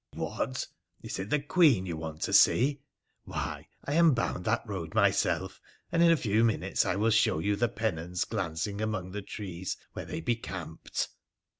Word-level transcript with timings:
'What, 0.15 0.65
is 1.03 1.19
it 1.19 1.29
the 1.29 1.39
Queen 1.39 1.85
you 1.85 1.95
want 1.95 2.21
to 2.21 2.33
see? 2.33 2.81
Why, 3.25 3.67
I 3.85 3.93
am 3.93 4.15
bound 4.15 4.45
that 4.45 4.65
road 4.67 4.95
myself, 4.95 5.61
and 5.91 6.01
in 6.01 6.09
a 6.09 6.17
few 6.17 6.43
minutes 6.43 6.87
I 6.87 6.95
will 6.95 7.11
show 7.11 7.37
you 7.37 7.55
the 7.55 7.69
pennons 7.69 8.25
glancing 8.25 8.81
among 8.81 9.11
the 9.11 9.21
trees 9.21 9.77
where 9.93 10.05
they 10.05 10.19
be 10.19 10.37
camped.' 10.37 11.09